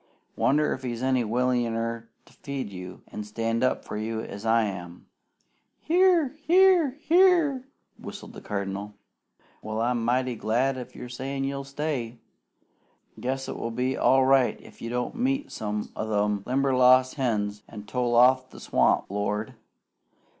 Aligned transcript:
Wonder 0.35 0.73
if 0.73 0.81
he's 0.81 1.03
any 1.03 1.23
willinger 1.23 2.07
to 2.25 2.33
feed 2.33 2.71
you 2.71 3.03
an' 3.09 3.23
stand 3.23 3.63
up 3.63 3.85
for 3.85 3.97
you 3.97 4.19
'an 4.19 4.47
I 4.47 4.63
am?" 4.63 5.05
"Here! 5.79 6.29
Here! 6.47 6.97
Here!" 7.01 7.67
whistled 7.99 8.33
the 8.33 8.41
Cardinal. 8.41 8.95
"Well, 9.61 9.79
I'm 9.79 10.03
mighty 10.03 10.35
glad 10.35 10.75
if 10.75 10.95
you're 10.95 11.07
sayin' 11.07 11.43
you'll 11.43 11.65
stay! 11.65 12.17
Guess 13.19 13.47
it 13.47 13.57
will 13.57 13.69
be 13.69 13.95
all 13.95 14.25
right 14.25 14.59
if 14.59 14.81
you 14.81 14.89
don't 14.89 15.13
meet 15.13 15.51
some 15.51 15.91
o' 15.95 16.07
them 16.07 16.41
Limberlost 16.47 17.13
hens 17.13 17.61
an' 17.69 17.83
tole 17.83 18.15
off 18.15 18.47
to 18.47 18.53
the 18.53 18.59
swamp. 18.59 19.05
Lord! 19.07 19.53